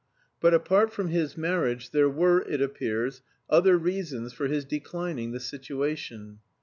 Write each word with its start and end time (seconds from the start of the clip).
But 0.39 0.55
apart 0.55 0.91
from 0.91 1.09
his 1.09 1.37
marriage 1.37 1.91
there 1.91 2.09
were, 2.09 2.41
it 2.41 2.59
appears, 2.59 3.21
other 3.51 3.77
reasons 3.77 4.33
for 4.33 4.47
his 4.47 4.65
declining 4.65 5.31
the 5.31 5.39
situation. 5.39 6.39